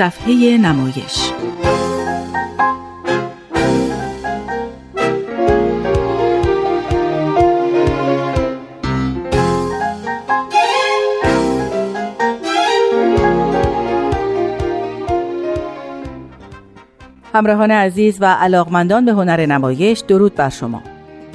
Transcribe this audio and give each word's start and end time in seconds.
صفحه 0.00 0.58
نمایش. 0.58 1.32
همراهان 17.34 17.70
عزیز 17.70 18.18
و 18.20 18.24
علاقمندان 18.24 19.04
به 19.04 19.12
هنر 19.12 19.46
نمایش 19.46 19.98
درود 19.98 20.34
بر 20.34 20.48
شما. 20.48 20.82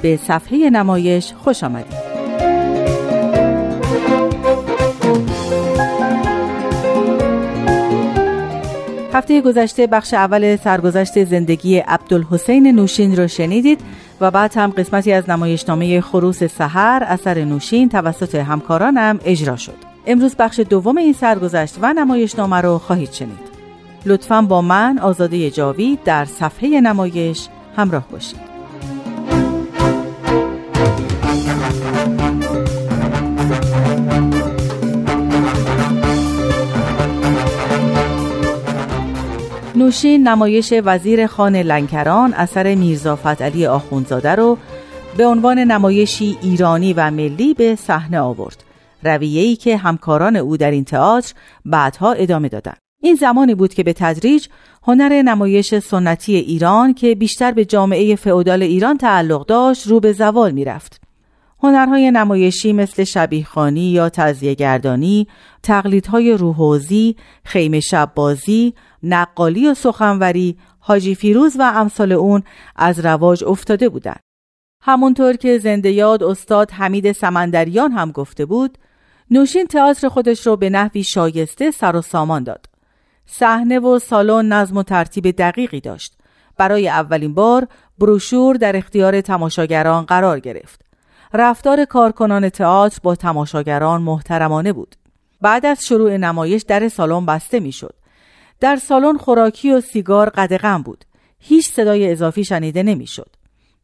به 0.02 0.16
صفحه 0.16 0.70
نمایش 0.70 1.32
خوش 1.32 1.64
آمدید. 1.64 2.05
هفته 9.16 9.40
گذشته 9.40 9.86
بخش 9.86 10.14
اول 10.14 10.56
سرگذشت 10.56 11.24
زندگی 11.24 11.78
عبدالحسین 11.78 12.66
نوشین 12.66 13.16
را 13.16 13.26
شنیدید 13.26 13.80
و 14.20 14.30
بعد 14.30 14.56
هم 14.56 14.70
قسمتی 14.70 15.12
از 15.12 15.30
نمایشنامه 15.30 16.00
خروس 16.00 16.44
سحر 16.44 17.02
اثر 17.02 17.44
نوشین 17.44 17.88
توسط 17.88 18.34
همکارانم 18.34 19.20
اجرا 19.24 19.56
شد. 19.56 19.76
امروز 20.06 20.34
بخش 20.34 20.60
دوم 20.60 20.96
این 20.96 21.12
سرگذشت 21.12 21.74
و 21.82 21.92
نمایشنامه 21.92 22.56
رو 22.56 22.78
خواهید 22.78 23.12
شنید. 23.12 23.56
لطفا 24.06 24.42
با 24.42 24.62
من 24.62 24.98
آزاده 24.98 25.50
جاوید 25.50 26.02
در 26.04 26.24
صفحه 26.24 26.80
نمایش 26.80 27.48
همراه 27.76 28.08
باشید. 28.10 28.55
نوشین 39.86 40.28
نمایش 40.28 40.74
وزیر 40.84 41.26
خان 41.26 41.56
لنکران 41.56 42.34
اثر 42.34 42.74
میرزا 42.74 43.16
فتعلی 43.16 43.66
آخوندزاده 43.66 44.34
رو 44.34 44.58
به 45.16 45.26
عنوان 45.26 45.58
نمایشی 45.58 46.38
ایرانی 46.42 46.92
و 46.92 47.10
ملی 47.10 47.54
به 47.54 47.76
صحنه 47.76 48.20
آورد 48.20 48.64
رویه‌ای 49.02 49.56
که 49.56 49.76
همکاران 49.76 50.36
او 50.36 50.56
در 50.56 50.70
این 50.70 50.84
تئاتر 50.84 51.34
بعدها 51.64 52.12
ادامه 52.12 52.48
دادند 52.48 52.76
این 53.02 53.14
زمانی 53.14 53.54
بود 53.54 53.74
که 53.74 53.82
به 53.82 53.92
تدریج 53.92 54.46
هنر 54.82 55.22
نمایش 55.22 55.74
سنتی 55.78 56.36
ایران 56.36 56.94
که 56.94 57.14
بیشتر 57.14 57.52
به 57.52 57.64
جامعه 57.64 58.16
فئودال 58.16 58.62
ایران 58.62 58.98
تعلق 58.98 59.46
داشت 59.46 59.86
رو 59.86 60.00
به 60.00 60.12
زوال 60.12 60.50
می‌رفت. 60.52 61.05
هنرهای 61.66 62.10
نمایشی 62.10 62.72
مثل 62.72 63.04
شبیهخانی 63.04 63.90
یا 63.90 64.08
تزیه 64.08 64.54
گردانی، 64.54 65.26
تقلیدهای 65.62 66.32
روحوزی، 66.32 67.16
خیمه 67.44 67.80
شببازی، 67.80 68.74
نقالی 69.02 69.68
و 69.68 69.74
سخنوری، 69.74 70.58
حاجی 70.78 71.14
فیروز 71.14 71.56
و 71.58 71.72
امثال 71.74 72.12
اون 72.12 72.42
از 72.76 73.00
رواج 73.00 73.44
افتاده 73.44 73.88
بودند. 73.88 74.20
همونطور 74.82 75.36
که 75.36 75.58
زنده 75.58 75.90
یاد 75.90 76.22
استاد 76.22 76.70
حمید 76.70 77.12
سمندریان 77.12 77.92
هم 77.92 78.10
گفته 78.10 78.46
بود، 78.46 78.78
نوشین 79.30 79.66
تئاتر 79.66 80.08
خودش 80.08 80.46
رو 80.46 80.56
به 80.56 80.70
نحوی 80.70 81.02
شایسته 81.02 81.70
سر 81.70 81.96
و 81.96 82.02
سامان 82.02 82.44
داد. 82.44 82.66
صحنه 83.26 83.78
و 83.78 83.98
سالن 83.98 84.52
نظم 84.52 84.76
و 84.76 84.82
ترتیب 84.82 85.30
دقیقی 85.30 85.80
داشت. 85.80 86.18
برای 86.56 86.88
اولین 86.88 87.34
بار 87.34 87.68
بروشور 87.98 88.56
در 88.56 88.76
اختیار 88.76 89.20
تماشاگران 89.20 90.04
قرار 90.04 90.40
گرفت. 90.40 90.85
رفتار 91.32 91.84
کارکنان 91.84 92.48
تئاتر 92.48 92.98
با 93.02 93.14
تماشاگران 93.14 94.02
محترمانه 94.02 94.72
بود. 94.72 94.96
بعد 95.40 95.66
از 95.66 95.84
شروع 95.86 96.16
نمایش 96.16 96.62
در 96.62 96.88
سالن 96.88 97.26
بسته 97.26 97.60
می‌شد. 97.60 97.94
در 98.60 98.76
سالن 98.76 99.16
خوراکی 99.16 99.72
و 99.72 99.80
سیگار 99.80 100.30
قدغن 100.30 100.82
بود. 100.82 101.04
هیچ 101.38 101.72
صدای 101.72 102.12
اضافی 102.12 102.44
شنیده 102.44 102.82
نمی‌شد. 102.82 103.36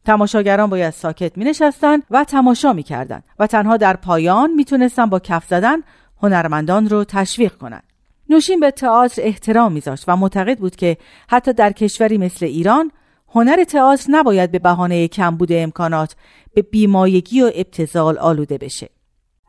تماشاگران 0.05 0.69
باید 0.69 0.93
ساکت 0.93 1.37
می 1.37 1.45
نشستن 1.45 1.99
و 2.11 2.23
تماشا 2.23 2.73
می 2.73 2.83
کردن 2.83 3.23
و 3.39 3.47
تنها 3.47 3.77
در 3.77 3.95
پایان 3.95 4.51
می 4.51 4.65
تونستن 4.65 5.05
با 5.05 5.19
کف 5.19 5.45
زدن 5.47 5.77
هنرمندان 6.21 6.89
رو 6.89 7.03
تشویق 7.03 7.53
کنند. 7.53 7.83
نوشین 8.29 8.59
به 8.59 8.71
تئاتر 8.71 9.21
احترام 9.21 9.71
میذاشت 9.71 10.03
و 10.07 10.15
معتقد 10.15 10.59
بود 10.59 10.75
که 10.75 10.97
حتی 11.29 11.53
در 11.53 11.71
کشوری 11.71 12.17
مثل 12.17 12.45
ایران 12.45 12.91
هنر 13.29 13.63
تئاتر 13.63 14.05
نباید 14.09 14.51
به 14.51 14.59
بهانه 14.59 15.07
کمبود 15.07 15.51
امکانات 15.51 16.15
به 16.53 16.61
بیمایگی 16.61 17.41
و 17.41 17.51
ابتزال 17.55 18.17
آلوده 18.17 18.57
بشه. 18.57 18.89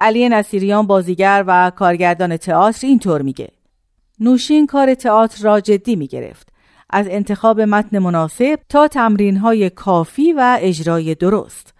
علی 0.01 0.29
نصیریان 0.29 0.87
بازیگر 0.87 1.45
و 1.47 1.73
کارگردان 1.77 2.37
تئاتر 2.37 2.87
اینطور 2.87 3.23
میگه. 3.23 3.49
نوشین 4.21 4.67
کار 4.67 4.95
تئاتر 4.95 5.45
را 5.45 5.61
جدی 5.61 5.97
می‌گرفت. 5.97 6.49
از 6.91 7.07
انتخاب 7.09 7.61
متن 7.61 7.99
مناسب 7.99 8.59
تا 8.69 8.89
تمرین 8.89 9.37
های 9.37 9.71
کافی 9.71 10.33
و 10.33 10.59
اجرای 10.61 11.15
درست. 11.15 11.75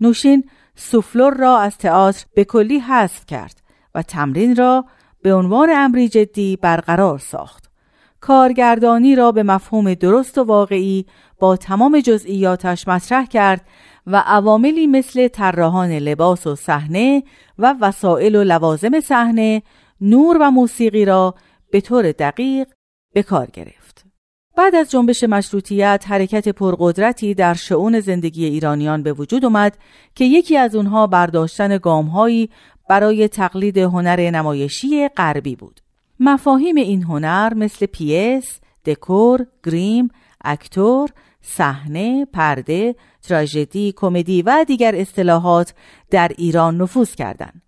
نوشین 0.00 0.44
سوفلور 0.76 1.34
را 1.34 1.58
از 1.58 1.78
تئاتر 1.78 2.24
به 2.34 2.44
کلی 2.44 2.78
حذف 2.78 3.26
کرد 3.26 3.60
و 3.94 4.02
تمرین 4.02 4.56
را 4.56 4.84
به 5.22 5.34
عنوان 5.34 5.68
امری 5.72 6.08
جدی 6.08 6.56
برقرار 6.56 7.18
ساخت. 7.18 7.70
کارگردانی 8.20 9.16
را 9.16 9.32
به 9.32 9.42
مفهوم 9.42 9.94
درست 9.94 10.38
و 10.38 10.44
واقعی 10.44 11.06
با 11.38 11.56
تمام 11.56 12.00
جزئیاتش 12.00 12.88
مطرح 12.88 13.26
کرد 13.26 13.66
و 14.06 14.22
عواملی 14.26 14.86
مثل 14.86 15.28
طراحان 15.28 15.92
لباس 15.92 16.46
و 16.46 16.54
صحنه 16.54 17.22
و 17.58 17.74
وسایل 17.80 18.36
و 18.36 18.44
لوازم 18.44 19.00
صحنه، 19.00 19.62
نور 20.00 20.38
و 20.40 20.50
موسیقی 20.50 21.04
را 21.04 21.34
به 21.72 21.80
طور 21.80 22.12
دقیق 22.12 22.68
به 23.14 23.22
کار 23.22 23.48
گرفت. 23.52 24.04
بعد 24.56 24.74
از 24.74 24.90
جنبش 24.90 25.24
مشروطیت 25.24 26.04
حرکت 26.08 26.48
پرقدرتی 26.48 27.34
در 27.34 27.54
شعون 27.54 28.00
زندگی 28.00 28.44
ایرانیان 28.44 29.02
به 29.02 29.12
وجود 29.12 29.44
آمد 29.44 29.78
که 30.14 30.24
یکی 30.24 30.56
از 30.56 30.74
اونها 30.74 31.06
برداشتن 31.06 31.78
گامهایی 31.78 32.50
برای 32.88 33.28
تقلید 33.28 33.78
هنر 33.78 34.30
نمایشی 34.30 35.08
غربی 35.08 35.56
بود. 35.56 35.80
مفاهیم 36.20 36.76
این 36.76 37.02
هنر 37.02 37.54
مثل 37.54 37.86
پیس، 37.86 38.60
دکور، 38.84 39.46
گریم، 39.64 40.10
اکتور، 40.44 41.10
صحنه، 41.46 42.24
پرده، 42.24 42.94
تراژدی، 43.22 43.94
کمدی 43.96 44.42
و 44.42 44.64
دیگر 44.68 44.94
اصطلاحات 44.94 45.74
در 46.10 46.32
ایران 46.38 46.76
نفوذ 46.76 47.14
کردند. 47.14 47.62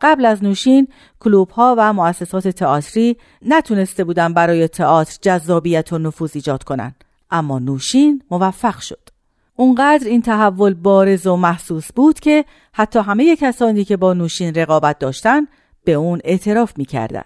قبل 0.00 0.24
از 0.24 0.44
نوشین 0.44 0.88
کلوب 1.20 1.50
ها 1.50 1.74
و 1.78 1.92
مؤسسات 1.92 2.48
تئاتری 2.48 3.16
نتونسته 3.42 4.04
بودن 4.04 4.34
برای 4.34 4.68
تئاتر 4.68 5.18
جذابیت 5.22 5.92
و 5.92 5.98
نفوذ 5.98 6.30
ایجاد 6.34 6.62
کنند 6.62 7.04
اما 7.30 7.58
نوشین 7.58 8.22
موفق 8.30 8.78
شد 8.80 9.08
اونقدر 9.56 10.08
این 10.08 10.22
تحول 10.22 10.74
بارز 10.74 11.26
و 11.26 11.36
محسوس 11.36 11.92
بود 11.92 12.20
که 12.20 12.44
حتی 12.72 12.98
همه 12.98 13.36
کسانی 13.36 13.84
که 13.84 13.96
با 13.96 14.12
نوشین 14.12 14.54
رقابت 14.54 14.98
داشتن 14.98 15.46
به 15.84 15.92
اون 15.92 16.20
اعتراف 16.24 16.72
می‌کردن. 16.76 17.24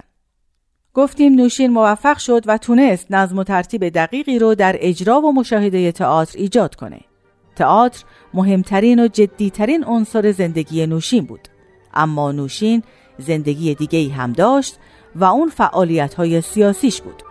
گفتیم 0.95 1.35
نوشین 1.35 1.71
موفق 1.71 2.19
شد 2.19 2.43
و 2.47 2.59
تونست 2.59 3.07
نظم 3.11 3.39
و 3.39 3.45
ترتیب 3.45 3.89
دقیقی 3.89 4.39
رو 4.39 4.55
در 4.55 4.77
اجرا 4.81 5.21
و 5.21 5.33
مشاهده 5.33 5.93
تئاتر 5.93 6.39
ایجاد 6.39 6.75
کنه. 6.75 7.01
تئاتر 7.57 8.05
مهمترین 8.35 9.05
و 9.05 9.09
جدیترین 9.09 9.85
عنصر 9.85 10.33
زندگی 10.33 10.87
نوشین 10.87 11.25
بود. 11.25 11.49
اما 11.95 12.33
نوشین 12.33 12.83
زندگی 13.19 13.75
دیگه 13.75 14.15
هم 14.15 14.33
داشت 14.33 14.79
و 15.15 15.25
اون 15.25 15.49
فعالیت 15.49 16.15
های 16.15 16.41
سیاسیش 16.41 17.03
بود. 17.03 17.23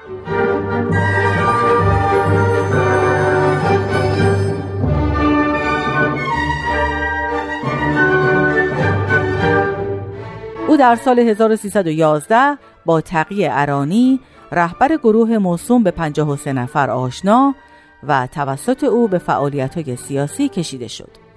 او 10.68 10.78
در 10.78 10.96
سال 10.96 11.20
1311 11.20 12.58
با 12.86 13.02
تقی 13.02 13.46
ارانی 13.46 14.20
رهبر 14.52 14.98
گروه 14.98 15.38
موسوم 15.38 15.84
به 15.84 15.92
53 15.92 16.54
نفر 16.54 16.90
آشنا 16.90 17.56
و 18.04 18.28
توسط 18.32 18.84
او 18.84 19.08
به 19.08 19.18
فعالیت 19.18 19.96
سیاسی 19.96 20.50
کشیده 20.50 20.88
شد. 20.88 21.32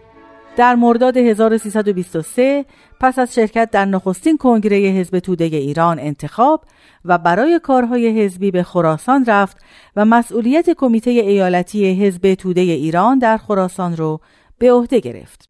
در 0.57 0.75
مرداد 0.75 1.17
1323 1.17 2.65
پس 3.01 3.19
از 3.19 3.35
شرکت 3.35 3.71
در 3.71 3.85
نخستین 3.85 4.37
کنگره 4.37 4.77
حزب 4.77 5.19
توده 5.19 5.45
ایران 5.45 5.99
انتخاب 5.99 6.65
و 7.05 7.19
برای 7.19 7.61
کارهای 7.63 8.23
حزبی 8.23 8.51
به 8.51 8.63
خراسان 8.63 9.25
رفت 9.25 9.57
و 9.97 10.05
مسئولیت 10.05 10.71
کمیته 10.71 11.11
ایالتی 11.11 12.05
حزب 12.05 12.35
توده 12.35 12.61
ایران 12.61 13.19
در 13.19 13.37
خراسان 13.37 13.97
رو 13.97 14.21
به 14.59 14.73
عهده 14.73 15.01
گرفت. 15.01 15.49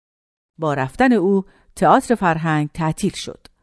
با 0.58 0.74
رفتن 0.74 1.12
او 1.12 1.44
تئاتر 1.76 2.14
فرهنگ 2.14 2.68
تعطیل 2.74 3.12
شد. 3.12 3.53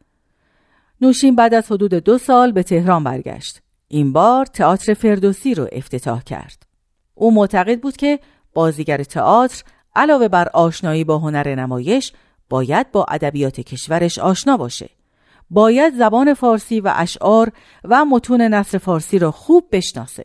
نوشین 1.02 1.36
بعد 1.36 1.54
از 1.54 1.72
حدود 1.72 1.94
دو 1.94 2.18
سال 2.18 2.52
به 2.52 2.62
تهران 2.62 3.04
برگشت. 3.04 3.62
این 3.88 4.12
بار 4.12 4.46
تئاتر 4.46 4.94
فردوسی 4.94 5.54
رو 5.54 5.68
افتتاح 5.72 6.22
کرد. 6.22 6.66
او 7.14 7.34
معتقد 7.34 7.80
بود 7.80 7.96
که 7.96 8.20
بازیگر 8.54 9.02
تئاتر 9.02 9.62
علاوه 9.96 10.28
بر 10.28 10.48
آشنایی 10.48 11.04
با 11.04 11.18
هنر 11.18 11.54
نمایش 11.54 12.12
باید 12.48 12.92
با 12.92 13.04
ادبیات 13.04 13.60
کشورش 13.60 14.18
آشنا 14.18 14.56
باشه. 14.56 14.90
باید 15.50 15.94
زبان 15.94 16.34
فارسی 16.34 16.80
و 16.80 16.92
اشعار 16.96 17.52
و 17.84 18.04
متون 18.04 18.40
نصر 18.40 18.78
فارسی 18.78 19.18
را 19.18 19.30
خوب 19.30 19.68
بشناسه. 19.72 20.24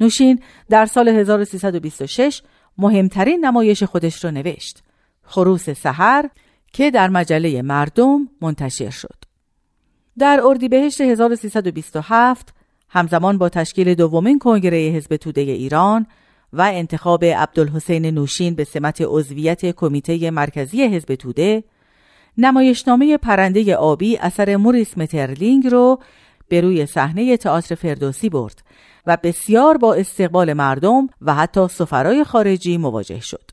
نوشین 0.00 0.42
در 0.70 0.86
سال 0.86 1.08
1326 1.08 2.42
مهمترین 2.78 3.44
نمایش 3.44 3.82
خودش 3.82 4.24
را 4.24 4.30
نوشت. 4.30 4.82
خروس 5.22 5.70
سحر 5.70 6.28
که 6.72 6.90
در 6.90 7.08
مجله 7.08 7.62
مردم 7.62 8.28
منتشر 8.40 8.90
شد. 8.90 9.19
در 10.20 10.40
اردیبهشت 10.44 11.00
1327 11.00 12.54
همزمان 12.88 13.38
با 13.38 13.48
تشکیل 13.48 13.94
دومین 13.94 14.38
کنگره 14.38 14.78
حزب 14.78 15.16
توده 15.16 15.40
ایران 15.40 16.06
و 16.52 16.62
انتخاب 16.62 17.24
عبدالحسین 17.24 18.06
نوشین 18.06 18.54
به 18.54 18.64
سمت 18.64 19.02
عضویت 19.04 19.66
کمیته 19.66 20.30
مرکزی 20.30 20.82
حزب 20.82 21.14
توده 21.14 21.64
نمایشنامه 22.38 23.16
پرنده 23.16 23.76
آبی 23.76 24.16
اثر 24.16 24.56
موریس 24.56 24.98
مترلینگ 24.98 25.66
رو 25.66 25.98
به 26.48 26.60
روی 26.60 26.86
صحنه 26.86 27.36
تئاتر 27.36 27.74
فردوسی 27.74 28.28
برد 28.28 28.62
و 29.06 29.18
بسیار 29.22 29.76
با 29.76 29.94
استقبال 29.94 30.52
مردم 30.52 31.08
و 31.20 31.34
حتی 31.34 31.68
سفرای 31.68 32.24
خارجی 32.24 32.76
مواجه 32.76 33.20
شد. 33.20 33.50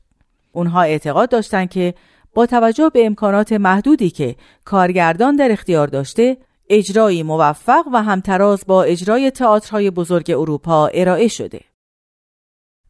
اونها 0.52 0.82
اعتقاد 0.82 1.28
داشتند 1.28 1.70
که 1.70 1.94
با 2.34 2.46
توجه 2.46 2.90
به 2.94 3.06
امکانات 3.06 3.52
محدودی 3.52 4.10
که 4.10 4.36
کارگردان 4.64 5.36
در 5.36 5.52
اختیار 5.52 5.86
داشته 5.86 6.36
اجرایی 6.70 7.22
موفق 7.22 7.84
و 7.92 8.02
همتراز 8.02 8.64
با 8.66 8.82
اجرای 8.82 9.30
تئاترهای 9.30 9.90
بزرگ 9.90 10.30
اروپا 10.30 10.86
ارائه 10.86 11.28
شده. 11.28 11.60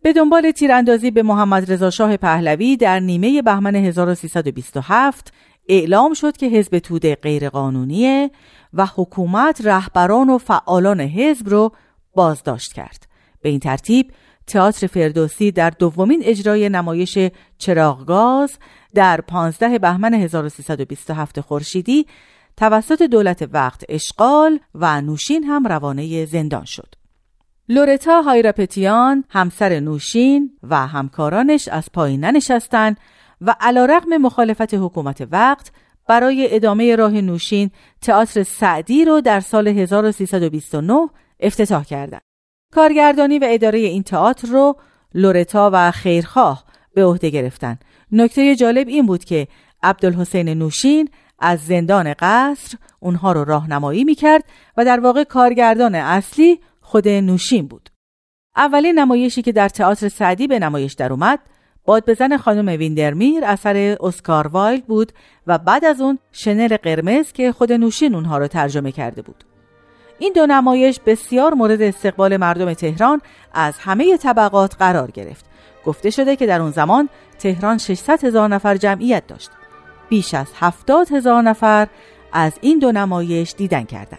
به 0.02 0.12
دنبال 0.12 0.50
تیراندازی 0.50 1.10
به 1.10 1.22
محمد 1.22 1.72
رضا 1.72 1.90
شاه 1.90 2.16
پهلوی 2.16 2.76
در 2.76 3.00
نیمه 3.00 3.42
بهمن 3.42 3.74
1327 3.74 5.32
اعلام 5.68 6.14
شد 6.14 6.36
که 6.36 6.46
حزب 6.46 6.78
توده 6.78 7.14
غیرقانونیه 7.14 8.30
و 8.72 8.86
حکومت 8.96 9.60
رهبران 9.64 10.30
و 10.30 10.38
فعالان 10.38 11.00
حزب 11.00 11.48
رو 11.48 11.72
بازداشت 12.14 12.72
کرد. 12.72 13.06
به 13.42 13.48
این 13.48 13.60
ترتیب 13.60 14.12
تئاتر 14.46 14.86
فردوسی 14.86 15.50
در 15.50 15.70
دومین 15.70 16.22
اجرای 16.24 16.68
نمایش 16.68 17.18
چراغگاز 17.58 18.58
در 18.94 19.20
15 19.20 19.78
بهمن 19.78 20.14
1327 20.14 21.40
خورشیدی 21.40 22.06
توسط 22.58 23.02
دولت 23.02 23.48
وقت 23.52 23.84
اشغال 23.88 24.60
و 24.74 25.00
نوشین 25.00 25.44
هم 25.44 25.66
روانه 25.66 26.24
زندان 26.24 26.64
شد. 26.64 26.94
لورتا 27.68 28.22
هایراپتیان 28.22 29.24
همسر 29.28 29.80
نوشین 29.80 30.50
و 30.62 30.86
همکارانش 30.86 31.68
از 31.68 31.92
پایین 31.92 32.24
ننشستند 32.24 32.96
و 33.40 33.54
علا 33.60 33.84
رقم 33.84 34.16
مخالفت 34.16 34.74
حکومت 34.74 35.28
وقت 35.30 35.72
برای 36.08 36.54
ادامه 36.54 36.96
راه 36.96 37.12
نوشین 37.12 37.70
تئاتر 38.02 38.42
سعدی 38.42 39.04
رو 39.04 39.20
در 39.20 39.40
سال 39.40 39.68
1329 39.68 41.08
افتتاح 41.40 41.84
کردند. 41.84 42.22
کارگردانی 42.72 43.38
و 43.38 43.46
اداره 43.48 43.78
این 43.78 44.02
تئاتر 44.02 44.48
رو 44.48 44.76
لورتا 45.14 45.70
و 45.72 45.90
خیرخواه 45.90 46.64
به 46.94 47.04
عهده 47.04 47.30
گرفتن. 47.30 47.78
نکته 48.12 48.56
جالب 48.56 48.88
این 48.88 49.06
بود 49.06 49.24
که 49.24 49.48
عبدالحسین 49.82 50.48
نوشین 50.48 51.08
از 51.38 51.66
زندان 51.66 52.14
قصر 52.18 52.78
اونها 53.00 53.32
رو 53.32 53.44
راهنمایی 53.44 54.04
می‌کرد 54.04 54.44
و 54.76 54.84
در 54.84 55.00
واقع 55.00 55.24
کارگردان 55.24 55.94
اصلی 55.94 56.60
خود 56.80 57.08
نوشین 57.08 57.66
بود. 57.66 57.90
اولین 58.56 58.98
نمایشی 58.98 59.42
که 59.42 59.52
در 59.52 59.68
تئاتر 59.68 60.08
سعدی 60.08 60.46
به 60.46 60.58
نمایش 60.58 60.92
در 60.92 61.12
اومد 61.12 61.38
بادبزن 61.84 62.36
خانم 62.36 62.78
ویندرمیر 62.78 63.44
اثر 63.44 63.96
اسکار 64.00 64.46
وایلد 64.46 64.86
بود 64.86 65.12
و 65.46 65.58
بعد 65.58 65.84
از 65.84 66.00
اون 66.00 66.18
شنل 66.32 66.76
قرمز 66.76 67.32
که 67.32 67.52
خود 67.52 67.72
نوشین 67.72 68.14
اونها 68.14 68.38
رو 68.38 68.46
ترجمه 68.46 68.92
کرده 68.92 69.22
بود. 69.22 69.44
این 70.18 70.32
دو 70.32 70.46
نمایش 70.46 71.00
بسیار 71.06 71.54
مورد 71.54 71.82
استقبال 71.82 72.36
مردم 72.36 72.74
تهران 72.74 73.20
از 73.52 73.78
همه 73.78 74.16
طبقات 74.16 74.76
قرار 74.78 75.10
گرفت. 75.10 75.44
گفته 75.84 76.10
شده 76.10 76.36
که 76.36 76.46
در 76.46 76.60
اون 76.60 76.70
زمان 76.70 77.08
تهران 77.38 77.78
600 77.78 78.24
هزار 78.24 78.48
نفر 78.48 78.76
جمعیت 78.76 79.26
داشت. 79.26 79.50
بیش 80.08 80.34
از 80.34 80.46
70 80.54 81.12
هزار 81.12 81.42
نفر 81.42 81.88
از 82.32 82.52
این 82.60 82.78
دو 82.78 82.92
نمایش 82.92 83.54
دیدن 83.56 83.84
کردند. 83.84 84.18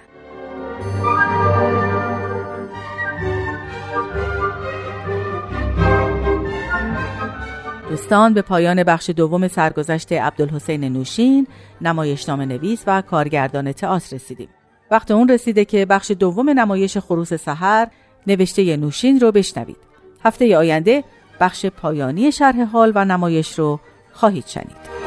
دوستان 7.89 8.33
به 8.33 8.41
پایان 8.41 8.83
بخش 8.83 9.09
دوم 9.09 9.47
سرگذشت 9.47 10.11
عبدالحسین 10.11 10.83
نوشین 10.83 11.47
نمایشنامه 11.81 12.45
نویس 12.45 12.83
و 12.87 13.01
کارگردان 13.01 13.71
تئاتر 13.71 14.15
رسیدیم. 14.15 14.49
وقت 14.91 15.11
اون 15.11 15.29
رسیده 15.29 15.65
که 15.65 15.85
بخش 15.85 16.11
دوم 16.11 16.49
نمایش 16.49 16.97
خروس 16.97 17.33
سحر 17.33 17.87
نوشته 18.27 18.77
نوشین 18.77 19.19
رو 19.19 19.31
بشنوید. 19.31 19.77
هفته 20.23 20.57
آینده 20.57 21.03
بخش 21.39 21.65
پایانی 21.65 22.31
شرح 22.31 22.63
حال 22.63 22.91
و 22.95 23.05
نمایش 23.05 23.59
رو 23.59 23.79
خواهید 24.13 24.47
شنید. 24.47 24.98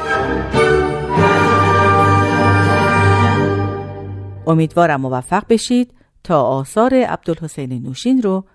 امیدوارم 4.47 5.01
موفق 5.01 5.43
بشید 5.49 5.93
تا 6.23 6.41
آثار 6.41 6.93
عبدالحسین 6.93 7.83
نوشین 7.83 8.21
رو 8.21 8.45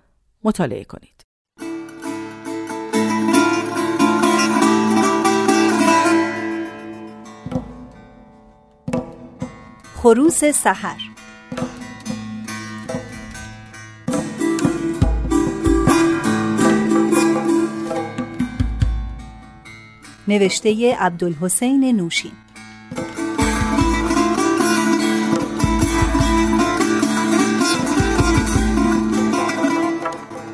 مطالعه 0.45 0.85
کنید. 0.85 1.25
خروس 9.95 10.45
سحر 10.45 11.01
نوشته 20.29 20.97
عبدالحسین 21.01 21.97
نوشین 21.97 22.33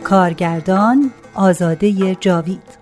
کارگردان 0.04 1.10
آزاده 1.34 2.14
جاوید. 2.20 2.78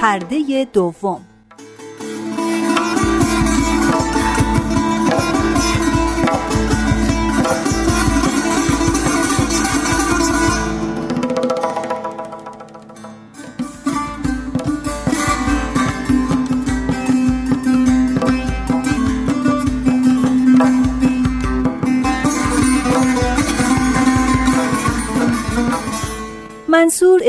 پرده 0.00 0.66
دوم. 0.72 1.29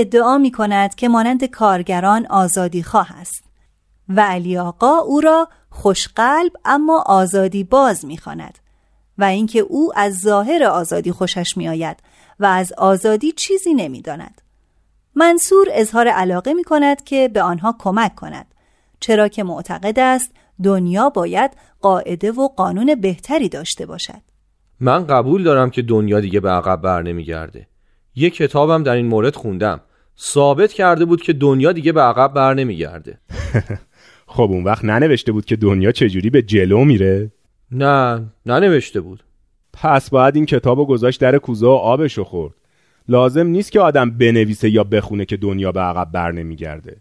ادعا 0.01 0.37
می 0.37 0.51
کند 0.51 0.95
که 0.95 1.09
مانند 1.09 1.45
کارگران 1.45 2.25
آزادی 2.25 2.83
خواه 2.83 3.11
است. 3.19 3.43
و 4.09 4.21
علی 4.21 4.57
آقا 4.57 4.97
او 4.97 5.21
را 5.21 5.47
خوشقلب 5.69 6.51
اما 6.65 7.03
آزادی 7.05 7.63
باز 7.63 8.05
می 8.05 8.19
و 9.17 9.23
اینکه 9.23 9.59
او 9.59 9.91
از 9.95 10.19
ظاهر 10.19 10.63
آزادی 10.63 11.11
خوشش 11.11 11.57
می 11.57 11.69
آید 11.69 11.97
و 12.39 12.45
از 12.45 12.73
آزادی 12.77 13.31
چیزی 13.31 13.73
نمی 13.73 14.01
داند. 14.01 14.41
منصور 15.15 15.67
اظهار 15.71 16.07
علاقه 16.07 16.53
می 16.53 16.63
کند 16.63 17.03
که 17.03 17.27
به 17.27 17.41
آنها 17.41 17.75
کمک 17.79 18.15
کند 18.15 18.45
چرا 18.99 19.27
که 19.27 19.43
معتقد 19.43 19.99
است 19.99 20.31
دنیا 20.63 21.09
باید 21.09 21.51
قاعده 21.81 22.31
و 22.31 22.47
قانون 22.47 22.95
بهتری 22.95 23.49
داشته 23.49 23.85
باشد. 23.85 24.21
من 24.79 25.07
قبول 25.07 25.43
دارم 25.43 25.69
که 25.69 25.81
دنیا 25.81 26.19
دیگه 26.19 26.39
به 26.39 26.49
عقب 26.49 26.81
بر 26.81 27.01
نمیگرده. 27.01 27.67
یه 28.15 28.29
کتابم 28.29 28.83
در 28.83 28.95
این 28.95 29.07
مورد 29.07 29.35
خوندم. 29.35 29.81
ثابت 30.19 30.73
کرده 30.73 31.05
بود 31.05 31.21
که 31.21 31.33
دنیا 31.33 31.71
دیگه 31.71 31.91
به 31.91 32.01
عقب 32.01 32.33
بر 32.33 32.53
نمیگرده. 32.53 33.19
خب 34.27 34.41
اون 34.51 34.63
وقت 34.63 34.85
ننوشته 34.85 35.31
بود 35.31 35.45
که 35.45 35.55
دنیا 35.55 35.91
چجوری 35.91 36.29
به 36.29 36.41
جلو 36.41 36.85
میره؟ 36.85 37.31
نه 37.71 38.25
ننوشته 38.45 39.01
بود. 39.01 39.23
پس 39.73 40.09
باید 40.09 40.35
این 40.35 40.45
کتاب 40.45 40.79
رو 40.79 40.85
گذاشت 40.85 41.21
در 41.21 41.37
کوزه 41.37 41.67
و 41.67 41.69
آبشو 41.69 42.23
خورد. 42.23 42.53
لازم 43.07 43.47
نیست 43.47 43.71
که 43.71 43.79
آدم 43.79 44.11
بنویسه 44.11 44.69
یا 44.69 44.83
بخونه 44.83 45.25
که 45.25 45.37
دنیا 45.37 45.71
به 45.71 45.79
عقب 45.79 46.11
بر 46.11 46.31
نمیگرده. 46.31 46.97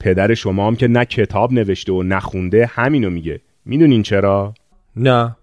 پدر 0.00 0.34
شما 0.34 0.66
هم 0.66 0.76
که 0.76 0.88
نه 0.88 1.04
کتاب 1.04 1.52
نوشته 1.52 1.92
و 1.92 2.02
نخونده 2.02 2.66
همینو 2.66 3.10
میگه. 3.10 3.40
می‌دونین 3.64 4.02
چرا؟ 4.02 4.54
نه. 4.96 5.36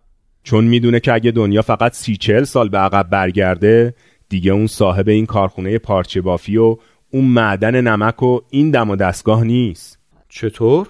چون 0.43 0.63
می‌دونه 0.63 0.99
که 0.99 1.13
اگه 1.13 1.31
دنیا 1.31 1.61
فقط 1.61 1.93
سی 1.93 2.17
چل 2.17 2.43
سال 2.43 2.69
به 2.69 2.77
عقب 2.77 3.09
برگرده 3.09 3.93
دیگه 4.29 4.51
اون 4.51 4.67
صاحب 4.67 5.09
این 5.09 5.25
کارخونه 5.25 5.77
پارچه 5.77 6.21
بافی 6.21 6.57
و 6.57 6.77
اون 7.13 7.25
معدن 7.25 7.81
نمک 7.81 8.23
و 8.23 8.39
این 8.49 8.71
دم 8.71 8.89
و 8.89 8.95
دستگاه 8.95 9.43
نیست 9.43 9.99
چطور؟ 10.29 10.89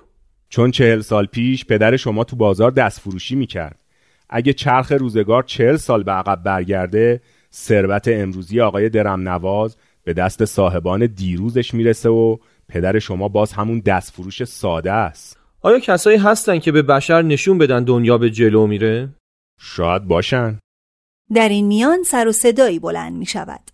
چون 0.49 0.71
چهل 0.71 1.01
سال 1.01 1.25
پیش 1.25 1.65
پدر 1.65 1.97
شما 1.97 2.23
تو 2.23 2.35
بازار 2.35 2.71
دست 2.71 2.99
فروشی 2.99 3.35
می‌کرد 3.35 3.83
اگه 4.29 4.53
چرخ 4.53 4.91
روزگار 4.91 5.43
چهل 5.43 5.75
سال 5.75 6.03
به 6.03 6.11
عقب 6.11 6.43
برگرده 6.43 7.21
ثروت 7.53 8.07
امروزی 8.07 8.61
آقای 8.61 8.89
درم 8.89 9.29
نواز 9.29 9.77
به 10.03 10.13
دست 10.13 10.45
صاحبان 10.45 11.05
دیروزش 11.05 11.73
می‌رسه 11.73 12.09
و 12.09 12.37
پدر 12.69 12.99
شما 12.99 13.27
باز 13.27 13.53
همون 13.53 13.79
دست 13.79 14.13
فروش 14.13 14.43
ساده 14.43 14.91
است 14.91 15.39
آیا 15.61 15.79
کسایی 15.79 16.17
هستن 16.17 16.59
که 16.59 16.71
به 16.71 16.81
بشر 16.81 17.21
نشون 17.21 17.57
بدن 17.57 17.83
دنیا 17.83 18.17
به 18.17 18.29
جلو 18.29 18.67
میره؟ 18.67 19.09
شاید 19.59 20.03
باشن 20.03 20.59
در 21.33 21.49
این 21.49 21.65
میان 21.65 22.03
سر 22.03 22.27
و 22.27 22.31
صدایی 22.31 22.79
بلند 22.79 23.13
می 23.13 23.25
شود. 23.25 23.72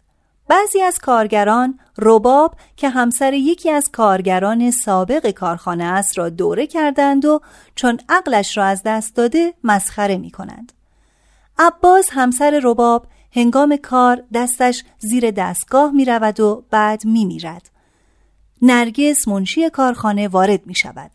بعضی 0.50 0.82
از 0.82 1.00
کارگران 1.00 1.80
رباب 1.98 2.56
که 2.76 2.90
همسر 2.90 3.34
یکی 3.34 3.70
از 3.70 3.90
کارگران 3.94 4.72
سابق 4.72 5.32
کارخانه 5.32 5.84
است 5.84 6.18
را 6.18 6.30
دوره 6.30 6.68
کردند 6.68 7.26
و 7.26 7.42
چون 7.76 8.00
عقلش 8.10 8.58
را 8.58 8.66
از 8.66 8.82
دست 8.86 9.16
داده 9.16 9.54
مسخره 9.64 10.18
می 10.18 10.32
کنند. 10.32 10.72
عباس 11.60 12.10
همسر 12.12 12.60
رباب 12.64 13.08
هنگام 13.32 13.78
کار 13.78 14.24
دستش 14.34 14.84
زیر 15.00 15.32
دستگاه 15.32 15.92
می 15.92 16.06
رود 16.06 16.40
و 16.40 16.64
بعد 16.70 17.06
می 17.06 17.26
میرد. 17.26 17.70
نرگس 18.62 19.28
منشی 19.28 19.70
کارخانه 19.70 20.28
وارد 20.28 20.68
می 20.68 20.76
شود. 20.76 21.12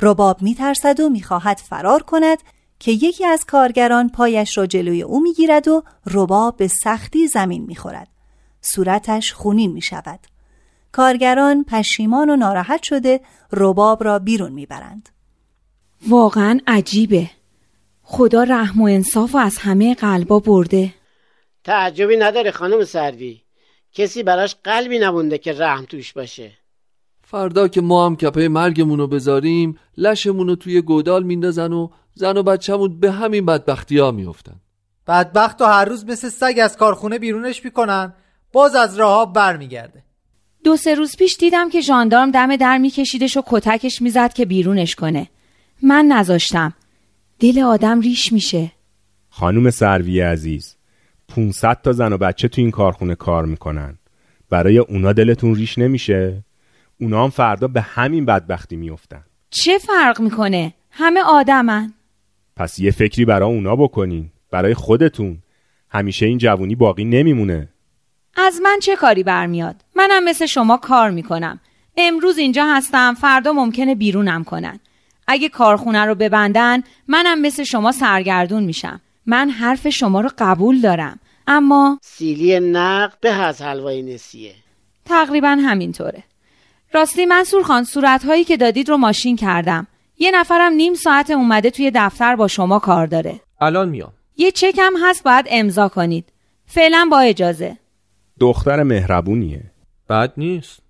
رباب 0.00 0.42
می 0.42 0.54
ترسد 0.54 1.00
و 1.00 1.08
می 1.08 1.22
خواهد 1.22 1.58
فرار 1.58 2.02
کند 2.02 2.38
که 2.78 2.92
یکی 2.92 3.24
از 3.26 3.44
کارگران 3.44 4.08
پایش 4.08 4.58
را 4.58 4.66
جلوی 4.66 5.02
او 5.02 5.20
می 5.20 5.32
گیرد 5.32 5.68
و 5.68 5.82
رباب 6.06 6.56
به 6.56 6.68
سختی 6.68 7.26
زمین 7.26 7.64
می 7.64 7.76
خورد. 7.76 8.13
صورتش 8.64 9.32
خونین 9.32 9.72
می 9.72 9.82
شود. 9.82 10.20
کارگران 10.92 11.64
پشیمان 11.64 12.30
و 12.30 12.36
ناراحت 12.36 12.82
شده 12.82 13.20
رباب 13.52 14.04
را 14.04 14.18
بیرون 14.18 14.52
می 14.52 14.66
برند. 14.66 15.08
واقعا 16.08 16.60
عجیبه. 16.66 17.30
خدا 18.02 18.42
رحم 18.42 18.80
و 18.80 18.84
انصاف 18.84 19.34
و 19.34 19.38
از 19.38 19.58
همه 19.58 19.94
قلبا 19.94 20.38
برده. 20.38 20.94
تعجبی 21.64 22.16
نداره 22.16 22.50
خانم 22.50 22.84
سروی 22.84 23.40
کسی 23.92 24.22
براش 24.22 24.56
قلبی 24.64 24.98
نبونده 24.98 25.38
که 25.38 25.52
رحم 25.52 25.84
توش 25.84 26.12
باشه. 26.12 26.52
فردا 27.22 27.68
که 27.68 27.80
ما 27.80 28.06
هم 28.06 28.16
کپه 28.16 28.48
مرگمون 28.48 28.98
رو 28.98 29.06
بذاریم 29.06 29.78
لشمون 29.96 30.48
رو 30.48 30.56
توی 30.56 30.82
گودال 30.82 31.22
میندازن 31.22 31.72
و 31.72 31.88
زن 32.14 32.36
و 32.36 32.42
بچه‌مون 32.42 33.00
به 33.00 33.12
همین 33.12 33.46
بدبختی 33.46 33.98
ها 33.98 34.10
میفتن 34.10 34.60
بدبخت 35.06 35.60
و 35.60 35.64
هر 35.64 35.84
روز 35.84 36.04
مثل 36.04 36.28
سگ 36.28 36.58
از 36.62 36.76
کارخونه 36.76 37.18
بیرونش 37.18 37.64
می‌کنن. 37.64 38.12
باز 38.54 38.74
از 38.74 38.98
راه 38.98 39.32
برمیگرده. 39.32 40.02
دو 40.64 40.76
سه 40.76 40.94
روز 40.94 41.16
پیش 41.16 41.36
دیدم 41.36 41.70
که 41.70 41.80
ژاندارم 41.80 42.30
دم 42.30 42.56
در 42.56 42.78
میکشیدش 42.78 43.36
و 43.36 43.42
کتکش 43.46 44.02
می‌زد 44.02 44.32
که 44.32 44.44
بیرونش 44.44 44.94
کنه. 44.94 45.28
من 45.82 46.04
نذاشتم. 46.04 46.72
دل 47.38 47.58
آدم 47.58 48.00
ریش 48.00 48.32
میشه. 48.32 48.72
خانم 49.30 49.70
سروی 49.70 50.20
عزیز 50.20 50.76
500 51.28 51.82
تا 51.82 51.92
زن 51.92 52.12
و 52.12 52.18
بچه 52.18 52.48
تو 52.48 52.60
این 52.60 52.70
کارخونه 52.70 53.14
کار 53.14 53.44
می‌کنن. 53.44 53.98
برای 54.50 54.78
اونا 54.78 55.12
دلتون 55.12 55.54
ریش 55.54 55.78
نمیشه؟ 55.78 56.44
اونا 57.00 57.24
هم 57.24 57.30
فردا 57.30 57.68
به 57.68 57.80
همین 57.80 58.24
بدبختی 58.24 58.76
میفتن 58.76 59.24
چه 59.50 59.78
فرق 59.78 60.20
می‌کنه؟ 60.20 60.74
همه 60.90 61.20
آدمن. 61.20 61.92
پس 62.56 62.78
یه 62.78 62.90
فکری 62.90 63.24
برای 63.24 63.54
اونا 63.54 63.76
بکنین. 63.76 64.30
برای 64.50 64.74
خودتون. 64.74 65.38
همیشه 65.88 66.26
این 66.26 66.38
جوونی 66.38 66.74
باقی 66.74 67.04
نمیمونه. 67.04 67.68
از 68.36 68.60
من 68.62 68.78
چه 68.82 68.96
کاری 68.96 69.22
برمیاد؟ 69.22 69.76
منم 69.94 70.24
مثل 70.24 70.46
شما 70.46 70.76
کار 70.76 71.10
می‌کنم. 71.10 71.60
امروز 71.96 72.38
اینجا 72.38 72.66
هستم 72.66 73.14
فردا 73.14 73.52
ممکنه 73.52 73.94
بیرونم 73.94 74.44
کنن. 74.44 74.80
اگه 75.26 75.48
کارخونه 75.48 76.04
رو 76.04 76.14
ببندن 76.14 76.82
منم 77.08 77.40
مثل 77.40 77.64
شما 77.64 77.92
سرگردون 77.92 78.64
میشم. 78.64 79.00
من 79.26 79.50
حرف 79.50 79.88
شما 79.88 80.20
رو 80.20 80.30
قبول 80.38 80.80
دارم. 80.80 81.20
اما 81.46 81.98
سیلی 82.02 82.60
نقد 82.60 83.20
به 83.20 83.32
از 83.32 83.62
حلوای 83.62 84.02
نسیه. 84.02 84.54
تقریبا 85.04 85.48
همینطوره. 85.48 86.22
راستی 86.92 87.26
منصور 87.26 87.62
خان 87.62 87.84
صورتهایی 87.84 88.44
که 88.44 88.56
دادید 88.56 88.88
رو 88.88 88.96
ماشین 88.96 89.36
کردم. 89.36 89.86
یه 90.18 90.30
نفرم 90.30 90.72
نیم 90.72 90.94
ساعت 90.94 91.30
اومده 91.30 91.70
توی 91.70 91.90
دفتر 91.94 92.36
با 92.36 92.48
شما 92.48 92.78
کار 92.78 93.06
داره. 93.06 93.40
الان 93.60 93.88
میام. 93.88 94.12
یه 94.36 94.50
چکم 94.50 94.92
هست 95.02 95.22
باید 95.22 95.46
امضا 95.48 95.88
کنید. 95.88 96.24
فعلا 96.66 97.08
با 97.10 97.18
اجازه. 97.18 97.76
دختر 98.40 98.82
مهربونیه. 98.82 99.70
بد 100.08 100.32
نیست. 100.36 100.80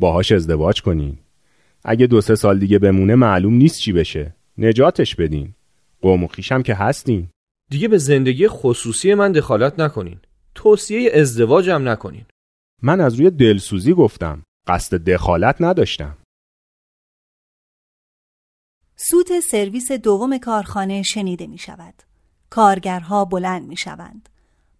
باهاش 0.00 0.32
ازدواج 0.32 0.82
کنین. 0.82 1.18
اگه 1.84 2.06
دو 2.06 2.20
سه 2.20 2.34
سال 2.34 2.58
دیگه 2.58 2.78
بمونه 2.78 3.14
معلوم 3.14 3.54
نیست 3.54 3.80
چی 3.80 3.92
بشه. 3.92 4.34
نجاتش 4.58 5.16
بدین. 5.16 5.54
قوم 6.00 6.24
و 6.24 6.26
خیشم 6.26 6.62
که 6.62 6.74
هستین. 6.74 7.28
دیگه 7.70 7.88
به 7.88 7.98
زندگی 7.98 8.48
خصوصی 8.48 9.14
من 9.14 9.32
دخالت 9.32 9.80
نکنین. 9.80 10.18
توصیه 10.54 11.10
ازدواجم 11.14 11.88
نکنین. 11.88 12.24
من 12.82 13.00
از 13.00 13.14
روی 13.14 13.30
دلسوزی 13.30 13.92
گفتم. 13.92 14.42
قصد 14.66 14.96
دخالت 14.96 15.56
نداشتم. 15.60 16.16
سوت 18.96 19.40
سرویس 19.40 19.92
دوم 19.92 20.38
کارخانه 20.38 21.02
شنیده 21.02 21.46
می 21.46 21.58
شود. 21.58 21.94
کارگرها 22.50 23.24
بلند 23.24 23.68
می 23.68 23.76
شوند. 23.76 24.29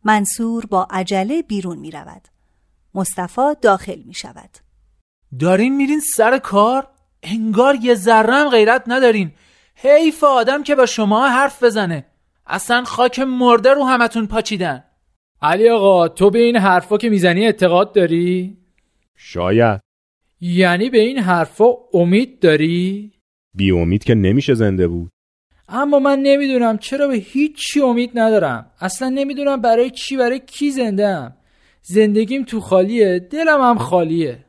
منصور 0.05 0.67
با 0.67 0.87
عجله 0.91 1.43
بیرون 1.43 1.79
می 1.79 1.91
رود. 1.91 2.23
مصطفی 2.95 3.55
داخل 3.63 4.03
می 4.07 4.15
شود. 4.15 4.51
دارین 5.39 5.77
میرین 5.77 6.01
سر 6.01 6.39
کار؟ 6.39 6.89
انگار 7.23 7.75
یه 7.83 7.95
ذرم 7.95 8.49
غیرت 8.49 8.85
ندارین 8.87 9.33
حیف 9.75 10.25
آدم 10.25 10.63
که 10.63 10.75
با 10.75 10.87
شما 10.87 11.29
حرف 11.29 11.63
بزنه 11.63 12.07
اصلا 12.47 12.85
خاک 12.85 13.19
مرده 13.19 13.75
رو 13.75 13.85
همتون 13.85 14.27
پاچیدن 14.27 14.85
علی 15.43 15.69
آقا 15.69 16.09
تو 16.09 16.31
به 16.31 16.39
این 16.39 16.57
حرفا 16.57 16.97
که 16.97 17.09
می‌زنی 17.09 17.47
اعتقاد 17.47 17.95
داری؟ 17.95 18.57
شاید 19.17 19.81
یعنی 20.41 20.91
به 20.91 20.99
این 20.99 21.19
حرفا 21.19 21.65
امید 21.95 22.41
داری؟ 22.41 23.13
بی 23.55 23.71
امید 23.71 24.05
که 24.05 24.15
نمیشه 24.15 24.55
زنده 24.55 24.89
بود 24.89 25.11
اما 25.73 25.99
من 25.99 26.19
نمی‌دونم 26.19 26.79
چرا 26.79 27.09
به 27.09 27.15
هیچی 27.15 27.81
امید 27.81 28.11
ندارم. 28.15 28.67
اصلا 28.81 29.09
نمی‌دونم 29.09 29.61
برای 29.61 29.91
چی 29.91 30.17
برای 30.17 30.41
کی 30.41 30.71
زنده 30.71 31.07
ام 31.07 31.37
زندگیم 31.83 32.45
تو 32.45 32.61
خالیه 32.61 33.19
دلم 33.19 33.61
هم 33.61 33.79
خالیه. 33.79 34.45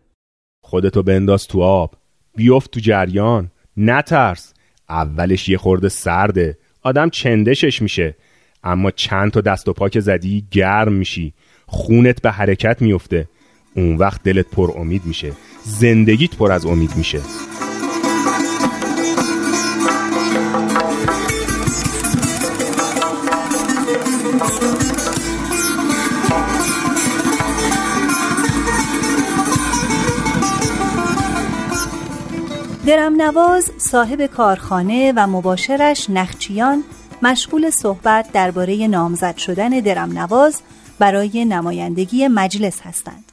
خودتو 0.64 1.04
بنداز 1.04 1.48
تو 1.48 1.62
آب. 1.62 1.96
بیفت 2.36 2.72
تو 2.72 2.80
جریان. 2.80 3.52
نترس. 3.78 4.54
اولش 4.90 5.50
یه 5.50 5.58
خورده 5.58 5.90
سرده. 5.90 6.58
آدم 6.84 7.10
چندشش 7.10 7.82
میشه. 7.82 8.16
اما 8.64 8.92
چند 8.92 9.32
تا 9.32 9.42
دست 9.42 9.68
و 9.68 9.74
پا 9.74 9.90
زدی 9.96 10.46
گرم 10.52 10.94
میشی. 10.94 11.34
خونت 11.66 12.22
به 12.22 12.32
حرکت 12.32 12.82
میفته. 12.82 13.28
اون 13.76 13.96
وقت 13.96 14.24
دلت 14.24 14.46
پر 14.46 14.72
امید 14.78 15.02
میشه. 15.06 15.32
زندگیت 15.64 16.36
پر 16.36 16.52
از 16.52 16.66
امید 16.66 16.96
میشه. 16.96 17.20
درم 32.92 33.22
نواز 33.22 33.72
صاحب 33.78 34.26
کارخانه 34.26 35.14
و 35.16 35.28
مباشرش 35.28 36.10
نخچیان 36.10 36.84
مشغول 37.22 37.70
صحبت 37.70 38.32
درباره 38.32 38.88
نامزد 38.88 39.38
شدن 39.38 39.70
درم 39.70 40.20
نواز 40.20 40.62
برای 41.00 41.46
نمایندگی 41.46 42.28
مجلس 42.28 42.82
هستند. 42.82 43.24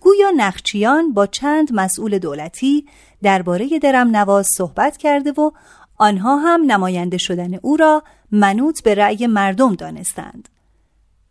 گویا 0.00 0.30
نخچیان 0.36 1.12
با 1.12 1.26
چند 1.26 1.74
مسئول 1.74 2.18
دولتی 2.18 2.86
درباره 3.22 3.78
درم 3.78 4.16
نواز 4.16 4.46
صحبت 4.56 4.96
کرده 4.96 5.32
و 5.32 5.50
آنها 5.96 6.36
هم 6.36 6.62
نماینده 6.66 7.18
شدن 7.18 7.54
او 7.62 7.76
را 7.76 8.02
منوط 8.30 8.82
به 8.82 8.94
رأی 8.94 9.26
مردم 9.26 9.74
دانستند. 9.74 10.48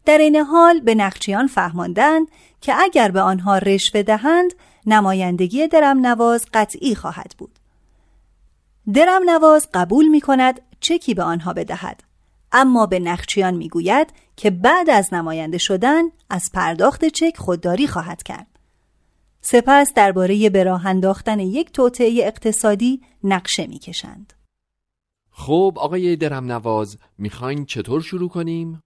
در 0.06 0.18
این 0.18 0.36
حال 0.36 0.80
به 0.80 0.96
نخچیان 0.96 1.48
فهماندند 1.48 2.28
که 2.62 2.74
اگر 2.80 3.12
به 3.12 3.22
آنها 3.22 3.58
رشوه 3.58 4.02
دهند 4.02 4.54
نمایندگی 4.86 5.68
درم 5.68 6.06
نواز 6.06 6.46
قطعی 6.54 6.96
خواهد 6.96 7.36
بود. 7.38 7.60
درم 8.94 9.30
نواز 9.30 9.70
قبول 9.74 10.08
می 10.08 10.22
کند 10.22 10.62
چکی 10.80 11.14
به 11.14 11.24
آنها 11.24 11.54
بدهد 11.54 12.04
اما 12.52 12.86
به 12.86 13.00
نخچیان 13.00 13.54
می 13.54 13.70
گوید 13.70 14.14
که 14.36 14.50
بعد 14.50 14.90
از 14.90 15.14
نماینده 15.14 15.58
شدن 15.58 16.04
از 16.30 16.50
پرداخت 16.54 17.06
چک 17.06 17.38
خودداری 17.38 17.88
خواهد 17.88 18.24
کرد. 18.24 18.48
سپس 19.42 19.94
درباره 19.96 20.50
به 20.50 20.64
راه 20.64 20.86
انداختن 20.86 21.40
یک 21.40 21.72
توطعه 21.72 22.24
اقتصادی 22.24 23.02
نقشه 23.24 23.68
می‌کشند. 23.68 24.34
خب 25.32 25.74
آقای 25.78 26.16
درم 26.16 26.52
نواز 26.52 26.98
می‌خواین 27.18 27.66
چطور 27.66 28.02
شروع 28.02 28.30
کنیم؟ 28.30 28.84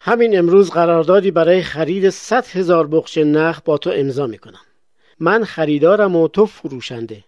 همین 0.00 0.38
امروز 0.38 0.70
قراردادی 0.70 1.30
برای 1.30 1.62
خرید 1.62 2.10
100 2.10 2.46
هزار 2.46 2.86
بخش 2.86 3.18
نخ 3.18 3.60
با 3.64 3.78
تو 3.78 3.90
امضا 3.94 4.26
می‌کنم 4.26 4.60
من 5.20 5.44
خریدارم 5.44 6.16
و 6.16 6.28
تو 6.28 6.46
فروشنده. 6.46 7.24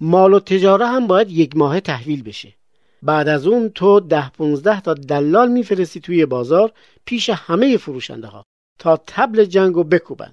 مال 0.00 0.34
و 0.34 0.40
تجاره 0.40 0.86
هم 0.86 1.06
باید 1.06 1.30
یک 1.30 1.56
ماه 1.56 1.80
تحویل 1.80 2.22
بشه. 2.22 2.54
بعد 3.02 3.28
از 3.28 3.46
اون 3.46 3.68
تو 3.68 4.00
ده 4.00 4.30
پونزده 4.30 4.80
تا 4.80 4.94
دلال 4.94 5.48
میفرستی 5.48 6.00
توی 6.00 6.26
بازار 6.26 6.72
پیش 7.04 7.30
همه 7.30 7.76
فروشنده 7.76 8.26
ها 8.26 8.44
تا 8.78 8.96
تبل 9.06 9.44
جنگ 9.44 9.76
و 9.76 9.84
بکوبن. 9.84 10.30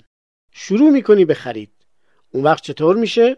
شروع 0.51 0.89
می‌کنی 0.89 1.25
به 1.25 1.33
خرید. 1.33 1.71
اون 2.31 2.43
وقت 2.43 2.63
چطور 2.63 2.95
میشه؟ 2.95 3.37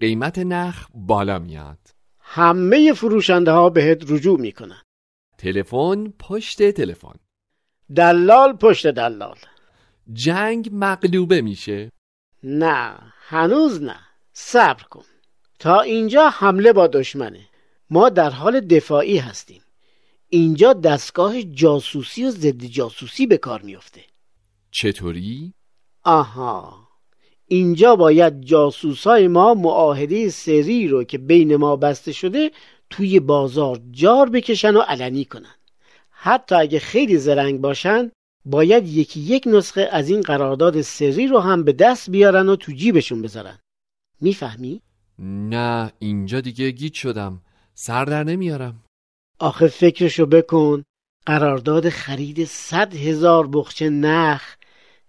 قیمت 0.00 0.38
نخ 0.38 0.86
بالا 0.94 1.38
میاد. 1.38 1.78
همه 2.20 2.92
فروشنده 2.92 3.50
ها 3.50 3.70
بهت 3.70 4.10
رجوع 4.10 4.40
می‌کنن. 4.40 4.82
تلفن 5.38 6.12
پشت 6.18 6.70
تلفن. 6.70 7.14
دلال 7.96 8.52
پشت 8.52 8.86
دلال. 8.86 9.36
جنگ 10.12 10.68
مغلوبه 10.72 11.40
میشه. 11.40 11.90
نه 12.42 12.98
هنوز 13.28 13.82
نه. 13.82 13.96
صبر 14.32 14.82
کن. 14.82 15.04
تا 15.58 15.80
اینجا 15.80 16.28
حمله 16.28 16.72
با 16.72 16.86
دشمنه. 16.86 17.48
ما 17.90 18.08
در 18.08 18.30
حال 18.30 18.60
دفاعی 18.60 19.18
هستیم. 19.18 19.62
اینجا 20.28 20.72
دستگاه 20.72 21.42
جاسوسی 21.42 22.24
و 22.24 22.30
ضد 22.30 22.64
جاسوسی 22.64 23.26
به 23.26 23.36
کار 23.36 23.62
میفته 23.62 24.00
چطوری؟ 24.70 25.54
آها. 26.04 26.88
اینجا 27.46 27.96
باید 27.96 28.40
جاسوسای 28.42 29.28
ما 29.28 29.54
معاهده 29.54 30.28
سری 30.28 30.88
رو 30.88 31.04
که 31.04 31.18
بین 31.18 31.56
ما 31.56 31.76
بسته 31.76 32.12
شده 32.12 32.50
توی 32.90 33.20
بازار 33.20 33.80
جار 33.90 34.30
بکشن 34.30 34.76
و 34.76 34.80
علنی 34.80 35.24
کنن. 35.24 35.54
حتی 36.10 36.54
اگه 36.54 36.78
خیلی 36.78 37.16
زرنگ 37.16 37.60
باشن 37.60 38.10
باید 38.44 38.88
یکی 38.88 39.20
یک 39.20 39.44
نسخه 39.46 39.88
از 39.92 40.08
این 40.08 40.20
قرارداد 40.20 40.80
سری 40.80 41.26
رو 41.26 41.38
هم 41.38 41.64
به 41.64 41.72
دست 41.72 42.10
بیارن 42.10 42.48
و 42.48 42.56
تو 42.56 42.72
جیبشون 42.72 43.22
بذارن. 43.22 43.58
می‌فهمی؟ 44.20 44.82
نه 45.18 45.92
اینجا 45.98 46.40
دیگه 46.40 46.70
گیت 46.70 46.94
شدم. 46.94 47.42
سر 47.74 48.04
در 48.04 48.24
نمیارم. 48.24 48.84
آخه 49.38 49.66
فکرشو 49.66 50.26
بکن. 50.26 50.84
قرارداد 51.26 51.88
خرید 51.88 52.44
صد 52.44 52.94
هزار 52.94 53.46
بخچه 53.46 53.88
نخ 53.88 54.56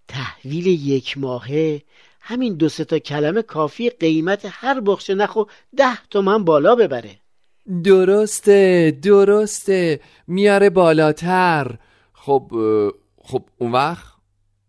تحویل 0.07 0.67
یک 0.67 1.17
ماهه 1.17 1.81
همین 2.21 2.53
دو 2.53 2.69
تا 2.69 2.99
کلمه 2.99 3.41
کافی 3.41 3.89
قیمت 3.89 4.41
هر 4.49 4.79
بخچه 4.79 5.15
نخ 5.15 5.35
و 5.35 5.43
ده 5.77 6.05
تومن 6.09 6.43
بالا 6.43 6.75
ببره. 6.75 7.19
درسته 7.83 8.91
درسته. 9.01 9.99
میاره 10.27 10.69
بالاتر. 10.69 11.77
خب 12.13 12.51
خب 13.31 13.43
اون 13.57 13.71
وقت؟ 13.71 14.05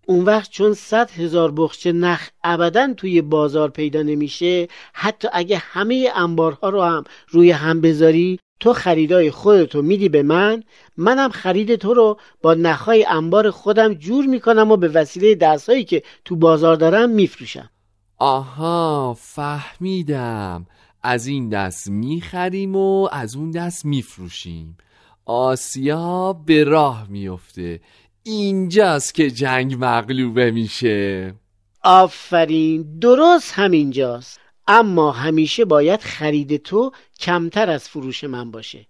اون 0.07 0.25
وقت 0.25 0.51
چون 0.51 0.75
صد 0.75 1.11
هزار 1.11 1.53
بخچه 1.53 1.93
نخ 1.93 2.29
ابدا 2.45 2.95
توی 2.97 3.23
بازار 3.23 3.71
پیدا 3.71 4.03
نمیشه 4.03 4.69
حتی 4.93 5.29
اگه 5.33 5.59
همه 5.59 6.11
انبارها 6.15 6.69
رو 6.69 6.83
هم 6.83 7.05
روی 7.29 7.51
هم 7.51 7.81
بذاری 7.81 8.39
تو 8.61 8.73
خریدای 8.73 9.31
خودتو 9.31 9.83
میدی 9.83 10.09
به 10.09 10.23
من 10.23 10.63
منم 10.97 11.31
خرید 11.31 11.77
تو 11.77 11.95
رو 11.95 12.19
با 12.43 12.55
نخهای 12.55 13.07
انبار 13.09 13.51
خودم 13.51 13.95
جور 13.95 14.27
می‌کنم 14.27 14.71
و 14.71 14.77
به 14.77 14.89
وسیله 14.89 15.35
دستهایی 15.35 15.85
که 15.85 16.03
تو 16.25 16.37
بازار 16.37 16.77
دارم 16.77 17.11
میفروشم. 17.11 17.71
آها 18.19 19.17
فهمیدم. 19.19 20.67
از 21.03 21.27
این 21.27 21.49
دست 21.49 21.91
می‌خریم 21.91 22.77
و 22.77 23.09
از 23.13 23.37
اون 23.37 23.51
دست 23.51 23.85
میفروشیم. 23.85 24.77
آسیا 25.25 26.33
به 26.33 26.65
راه 26.65 27.07
میفته 27.09 27.81
اینجاست 28.23 29.15
که 29.15 29.31
جنگ 29.31 29.77
مغلوبه 29.79 30.51
میشه. 30.51 31.35
آفرین 31.83 32.99
درست 32.99 33.53
همینجاست. 33.53 34.41
اما 34.67 35.13
همیشه 35.13 35.65
باید 35.65 36.01
خرید 36.01 36.57
تو 36.57 36.93
کمتر 37.21 37.71
از 37.71 37.89
فروش 37.89 38.25
من 38.25 38.51
باشه. 38.51 38.87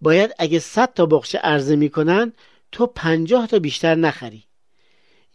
باید 0.00 0.30
اگه 0.38 0.58
صد 0.58 0.94
تا 0.94 1.06
بخچه 1.06 1.38
عرضه 1.38 1.76
می‌کنن 1.76 2.32
تو 2.72 2.86
پنجاه 2.86 3.46
تا 3.46 3.58
بیشتر 3.58 3.94
نخری. 3.94 4.44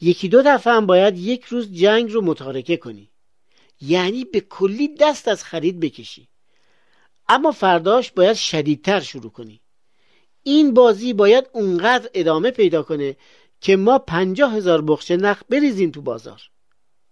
یکی 0.02 0.30
دو 0.30 0.42
دفعه 0.42 0.74
هم 0.74 0.86
باید 0.86 1.18
یک 1.18 1.44
روز 1.44 1.74
جنگ 1.74 2.12
رو 2.12 2.22
متارکه 2.22 2.78
کنی. 2.78 3.10
یعنی 3.82 4.26
به 4.26 4.40
کلی 4.40 4.96
دست 5.00 5.28
از 5.28 5.44
خرید 5.44 5.80
بکشی. 5.80 6.28
اما 7.30 7.52
فرداش 7.52 8.12
باید 8.12 8.34
شدیدتر 8.34 9.00
شروع 9.00 9.32
کنی. 9.32 9.63
این 10.44 10.74
بازی 10.74 11.14
باید 11.14 11.46
اونقدر 11.54 12.10
ادامه 12.14 12.52
پیدا 12.52 12.84
کنه 12.84 13.16
که 13.62 13.76
ما 13.76 14.00
پنجاه 14.00 14.54
هزار 14.54 14.82
بخچه 14.82 15.18
نخ 15.18 15.42
بریزیم 15.50 15.92
تو 15.92 16.02
بازار. 16.02 16.42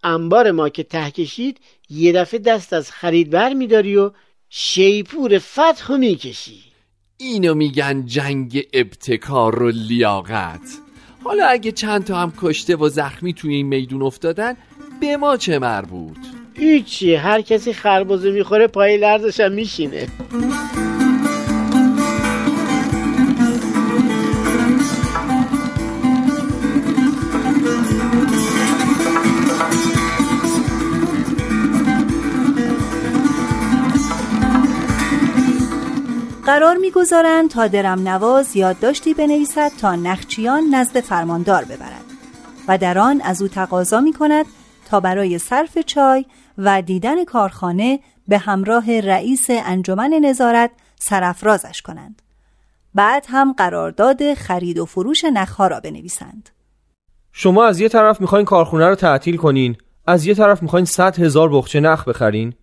انبار 0.04 0.52
ما 0.52 0.70
که 0.70 0.84
ته 0.84 1.12
کشید 1.12 1.58
یه 1.90 2.12
دفعه 2.12 2.40
دست 2.40 2.74
از 2.74 2.92
خرید 2.92 3.30
بر 3.30 3.54
میداری 3.54 3.98
و 3.98 4.12
شیپور 4.50 5.40
فتح 5.40 5.96
می‌کشی. 5.96 6.64
اینو 7.18 7.54
میگن 7.54 8.06
جنگ 8.06 8.68
ابتکار 8.74 9.64
و 9.64 9.70
لیاقت. 9.70 10.78
حالا 11.24 11.46
اگه 11.46 11.72
چند 11.72 12.04
تا 12.04 12.18
هم 12.18 12.34
کشته 12.42 12.76
و 12.76 12.90
زخمی 12.90 13.34
توی 13.34 13.56
این 13.56 13.68
میدون 13.68 14.02
افتادن 14.02 14.58
به 15.02 15.18
ما 15.18 15.38
چه 15.38 15.60
مربوط؟ 15.60 16.18
هیچی 16.58 17.16
هر 17.16 17.42
کسی 17.42 17.74
خربزه 17.74 18.32
می‌خوره 18.32 18.68
پای 18.68 18.98
لرزش 18.98 19.40
هم 19.40 19.52
میشینه. 19.52 20.08
قرار 36.62 36.78
می‌گذارند 36.78 37.50
تا 37.50 37.68
درم 37.68 38.08
نواز 38.08 38.56
یادداشتی 38.56 39.14
بنویسد 39.14 39.72
تا 39.82 39.96
نخچیان 39.96 40.64
نزد 40.76 41.00
فرماندار 41.00 41.64
ببرد 41.66 42.04
و 42.68 42.78
در 42.78 43.00
آن 43.00 43.22
از 43.22 43.42
او 43.42 43.48
تقاضا 43.48 44.02
می 44.02 44.14
کند 44.14 44.46
تا 44.90 45.00
برای 45.00 45.38
صرف 45.38 45.78
چای 45.78 46.26
و 46.58 46.82
دیدن 46.82 47.26
کارخانه 47.26 48.00
به 48.28 48.38
همراه 48.38 49.00
رئیس 49.00 49.46
انجمن 49.50 50.10
نظارت 50.10 50.72
سرافرازش 51.00 51.82
کنند. 51.82 52.22
بعد 52.96 53.26
هم 53.30 53.54
قرارداد 53.54 54.34
خرید 54.34 54.80
و 54.80 54.86
فروش 54.86 55.26
نخها 55.26 55.68
را 55.68 55.80
بنویسند. 55.80 56.50
شما 57.32 57.66
از 57.66 57.80
یه 57.80 57.90
طرف 57.90 58.22
می‌خواین 58.22 58.46
کارخونه 58.46 58.88
رو 58.88 58.96
تعطیل 58.96 59.38
کنین 59.38 59.76
از 60.08 60.26
یه 60.26 60.34
طرف 60.34 60.62
می‌خواین 60.62 60.86
100 60.86 61.20
هزار 61.20 61.50
بخچه 61.50 61.80
نخ 61.80 62.08
بخرین؟ 62.08 62.54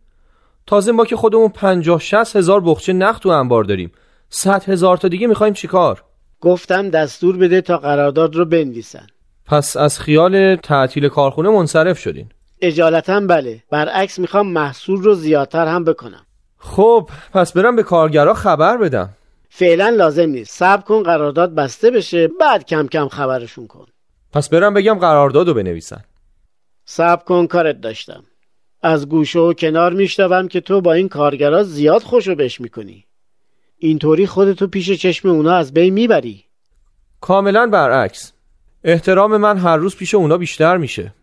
تازه 0.69 0.93
ما 0.93 1.05
که 1.05 1.17
خودمون 1.17 1.49
50 1.49 2.01
60 2.01 2.37
هزار 2.37 2.61
بخچه 2.61 2.93
نخ 2.93 3.19
تو 3.19 3.29
انبار 3.29 3.65
داریم. 3.65 3.93
100 4.31 4.65
هزار 4.65 4.97
تا 4.97 5.09
دیگه 5.09 5.27
می‌خوایم 5.27 5.53
چیکار؟ 5.53 6.05
گفتم 6.41 6.91
دستور 6.91 7.37
بده 7.37 7.61
تا 7.61 7.79
قرارداد 7.79 8.37
رو 8.37 8.45
بنویسن. 8.45 9.07
پس 9.47 9.77
از 9.77 10.01
خیال 10.01 10.57
تعطیل 10.57 11.09
کارخونه 11.09 11.51
منصرف 11.51 11.99
شدین. 11.99 12.29
اجالتا 12.61 13.21
بله. 13.21 13.63
برعکس 13.71 14.19
می‌خوام 14.19 14.53
محصول 14.53 15.03
رو 15.03 15.15
زیادتر 15.15 15.67
هم 15.67 15.85
بکنم. 15.85 16.27
خب 16.59 17.11
پس 17.35 17.53
برم 17.53 17.77
به 17.77 17.83
کارگرا 17.83 18.35
خبر 18.35 18.77
بدم. 18.77 19.09
فعلا 19.51 19.89
لازم 19.89 20.29
نیست. 20.31 20.59
صبر 20.59 20.83
کن 20.83 21.03
قرارداد 21.03 21.55
بسته 21.55 21.91
بشه. 21.91 22.29
بعد 22.41 22.65
کم 22.65 22.87
کم 22.87 23.09
خبرشون 23.09 23.67
کن. 23.67 23.87
پس 24.33 24.49
برم 24.49 24.75
بگم 24.75 24.99
قراردادو 24.99 25.55
بنویسن. 25.55 26.05
صبر 26.85 27.25
کن 27.25 27.47
کارت 27.47 27.81
داشتم. 27.81 28.25
از 28.83 29.09
گوشه 29.09 29.39
و 29.39 29.53
کنار 29.53 29.93
میشنوم 29.93 30.49
که 30.49 30.61
تو 30.61 30.81
با 30.81 30.93
این 30.93 31.09
کارگرا 31.09 31.63
زیاد 31.63 32.03
خوشو 32.03 32.35
بش 32.35 32.61
می‌کنی. 32.61 33.05
اینطوری 33.79 34.27
خودتو 34.27 34.67
پیش 34.67 34.91
چشم 34.91 35.29
اونا 35.29 35.53
از 35.53 35.75
بین 35.75 35.95
می‌بری. 35.95 36.45
کاملا 37.21 37.67
برعکس. 37.67 38.33
احترام 38.85 39.37
من 39.37 39.59
هر 39.59 39.77
روز 39.77 39.97
پیش 39.97 40.15
اونا 40.15 40.37
بیشتر 40.37 40.77
میشه. 40.77 41.15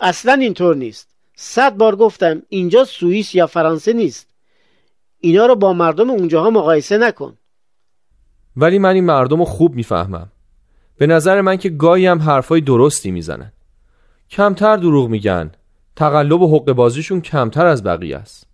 اصلا 0.00 0.32
اینطور 0.32 0.76
نیست. 0.76 1.08
صد 1.36 1.76
بار 1.76 1.96
گفتم 1.96 2.42
اینجا 2.48 2.84
سوئیس 2.84 3.34
یا 3.34 3.46
فرانسه 3.46 3.92
نیست. 3.92 4.28
اینا 5.20 5.46
رو 5.46 5.56
با 5.56 5.72
مردم 5.72 6.10
اونجاها 6.10 6.50
مقایسه 6.50 6.98
نکن. 6.98 7.36
ولی 8.56 8.78
من 8.78 8.94
این 8.94 9.04
مردم 9.04 9.38
رو 9.38 9.44
خوب 9.44 9.74
می‌فهمم. 9.74 10.32
به 10.98 11.06
نظر 11.06 11.40
من 11.40 11.56
که 11.56 11.68
گاهی 11.68 12.06
هم 12.06 12.18
حرفای 12.18 12.60
درستی 12.60 13.10
می‌زنن. 13.10 13.52
کمتر 14.30 14.76
دروغ 14.76 15.08
میگن. 15.08 15.50
تقلب 15.96 16.42
و 16.42 16.58
حق 16.58 16.72
بازیشون 16.72 17.20
کمتر 17.20 17.66
از 17.66 17.84
بقیه 17.84 18.16
است. 18.16 18.46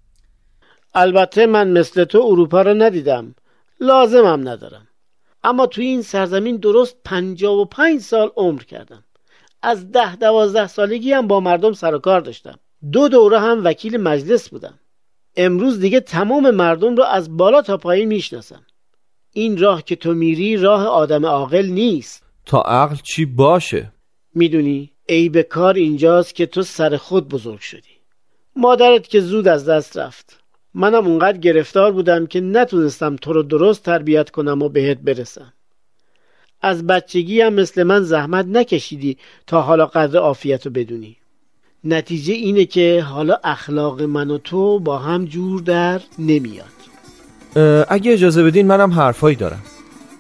البته 0.95 1.47
من 1.47 1.71
مثل 1.71 2.05
تو 2.05 2.23
اروپا 2.23 2.63
رو 2.63 2.75
ندیدم. 2.75 3.35
لازمم 3.81 4.49
ندارم. 4.49 4.89
اما 5.45 5.67
توی 5.67 5.87
این 5.87 6.03
سرزمین 6.03 6.57
درست 6.57 6.97
پنجا 7.05 7.55
و 7.55 7.65
پنج 7.65 8.01
سال 8.01 8.31
عمر 8.37 8.63
کردم. 8.63 9.05
از 9.63 9.93
ده 9.93 10.17
دوازده 10.17 10.67
سالگی 10.67 11.13
هم 11.13 11.27
با 11.27 11.41
مردم 11.41 11.73
سر 11.73 11.95
و 11.95 11.99
کار 11.99 12.21
داشتم. 12.21 12.59
دو 12.93 13.09
دوره 13.09 13.41
هم 13.41 13.65
وکیل 13.65 13.97
مجلس 13.97 14.49
بودم. 14.49 14.75
امروز 15.37 15.81
دیگه 15.81 16.01
تمام 16.01 16.51
مردم 16.51 16.97
رو 16.97 17.05
از 17.05 17.37
بالا 17.37 17.63
تا 17.63 17.77
پایین 17.77 18.09
می‌شناسم. 18.09 18.63
این 19.33 19.59
راه 19.59 19.83
که 19.83 19.97
تو 19.97 20.15
میری 20.15 20.57
راه 20.57 20.87
آدم 20.87 21.27
عاقل 21.27 21.67
نیست. 21.67 22.25
تا 22.47 22.61
عقل 22.61 22.97
چی 23.03 23.25
باشه؟ 23.25 23.93
می‌دونی؟ 24.35 24.93
عیب 25.09 25.43
کار 25.43 25.75
اینجاست 25.75 26.35
که 26.35 26.47
تو 26.47 26.63
سر 26.63 26.97
خود 26.97 27.29
بزرگ 27.29 27.61
شدی. 27.61 27.99
مادرت 28.57 29.09
که 29.09 29.21
زود 29.21 29.49
از 29.49 29.69
دست 29.69 29.97
رفت. 29.97 30.39
منم 30.75 31.07
اونقدر 31.07 31.39
گرفتار 31.39 31.93
بودم 31.93 32.27
که 32.27 32.41
نتونستم 32.41 33.17
تو 33.17 33.33
رو 33.33 33.43
درست 33.43 33.83
تربیت 33.83 34.31
کنم 34.31 34.63
و 34.63 34.69
بهت 34.69 34.99
برسم. 34.99 35.53
از 36.63 36.87
بچگی 36.87 37.41
هم 37.41 37.55
مثل 37.55 37.83
من 37.83 38.03
زحمت 38.03 38.47
نکشیدی 38.47 39.17
تا 39.47 39.63
حالا 39.63 39.87
قدر 39.87 40.19
عافیت 40.19 40.67
رو 40.67 40.73
بدونی. 40.73 41.17
نتیجه 41.85 42.35
اینه 42.35 42.65
که 42.65 43.03
حالا 43.03 43.39
اخلاق 43.45 44.03
من 44.03 44.31
و 44.31 44.39
تو 44.39 44.79
با 44.79 44.99
هم 44.99 45.25
جور 45.25 45.61
در 45.61 46.01
نمیاد. 46.19 46.67
اگه 47.89 48.13
اجازه 48.13 48.43
بدین 48.43 48.67
منم 48.67 48.91
حرفایی 48.91 49.37
دارم. 49.37 49.63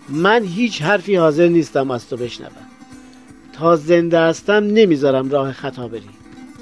من 0.08 0.44
هیچ 0.44 0.82
حرفی 0.82 1.16
حاضر 1.16 1.48
نیستم 1.48 1.90
از 1.90 2.08
تو 2.08 2.16
بشنوم. 2.16 2.67
تا 3.58 3.76
زنده 3.76 4.20
هستم 4.20 4.52
نمی‌ذارم 4.52 5.30
راه 5.30 5.52
خطا 5.52 5.88
بری 5.88 6.08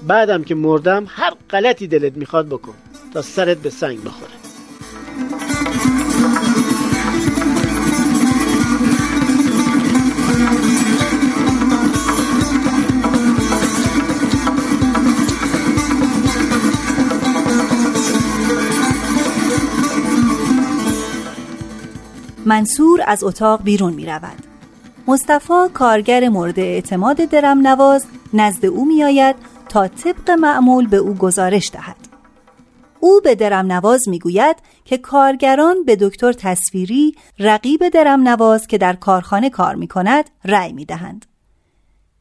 بعدم 0.07 0.45
که 0.45 0.55
مردم 0.55 1.05
هر 1.09 1.33
غلطی 1.51 1.87
دلت 1.87 2.17
می‌خواد 2.17 2.47
بکن 2.47 2.75
تا 3.15 3.23
سرت 3.23 3.59
به 3.59 3.71
سنگ 3.71 4.05
بخوره 4.05 4.33
منصور 22.47 23.01
از 23.07 23.25
اتاق 23.25 23.63
بیرون 23.63 23.93
می 23.93 24.07
رود. 24.07 24.46
مصطفی 25.09 25.69
کارگر 25.75 26.29
مورد 26.29 26.59
اعتماد 26.59 27.17
درم 27.17 27.67
نواز 27.67 28.07
نزد 28.35 28.67
او 28.67 28.85
می 28.85 29.05
آید 29.05 29.37
تا 29.69 29.89
طبق 29.89 30.31
معمول 30.31 30.87
به 30.87 30.97
او 30.97 31.15
گزارش 31.15 31.71
دهد. 31.71 31.97
او 33.01 33.21
به 33.25 33.35
درم 33.35 33.73
نواز 33.73 34.09
می 34.09 34.19
گوید 34.19 34.57
که 34.85 34.99
کارگران 34.99 35.85
به 35.85 35.97
دکتر 35.97 36.33
تصویری 36.33 37.15
رقیب 37.39 37.89
درم 37.89 38.29
نواز 38.29 38.67
که 38.67 38.79
در 38.79 38.93
کارخانه 38.93 39.51
کار 39.51 39.75
می 39.75 39.89
کند 39.89 40.31
رأی 40.45 40.73
می 40.73 40.85
دهند. 40.85 41.27